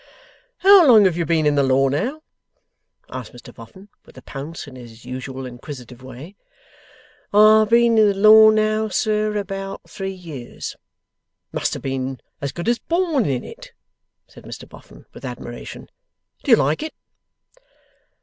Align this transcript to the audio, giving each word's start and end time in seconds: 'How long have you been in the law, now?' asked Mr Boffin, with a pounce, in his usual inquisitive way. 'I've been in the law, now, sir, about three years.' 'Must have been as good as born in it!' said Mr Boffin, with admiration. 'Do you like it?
'How 0.57 0.87
long 0.87 1.05
have 1.05 1.15
you 1.15 1.27
been 1.27 1.45
in 1.45 1.53
the 1.53 1.61
law, 1.61 1.87
now?' 1.87 2.23
asked 3.11 3.33
Mr 3.33 3.53
Boffin, 3.53 3.87
with 4.03 4.17
a 4.17 4.23
pounce, 4.23 4.65
in 4.65 4.75
his 4.75 5.05
usual 5.05 5.45
inquisitive 5.45 6.01
way. 6.01 6.35
'I've 7.31 7.69
been 7.69 7.95
in 7.99 8.07
the 8.07 8.15
law, 8.15 8.49
now, 8.49 8.87
sir, 8.89 9.37
about 9.37 9.87
three 9.87 10.09
years.' 10.11 10.75
'Must 11.51 11.73
have 11.75 11.83
been 11.83 12.19
as 12.41 12.51
good 12.51 12.67
as 12.67 12.79
born 12.79 13.27
in 13.27 13.43
it!' 13.43 13.73
said 14.27 14.43
Mr 14.45 14.67
Boffin, 14.67 15.05
with 15.13 15.23
admiration. 15.23 15.87
'Do 16.43 16.49
you 16.49 16.57
like 16.57 16.81
it? 16.81 16.95